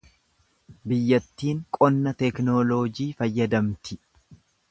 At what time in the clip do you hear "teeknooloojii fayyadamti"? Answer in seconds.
2.23-4.01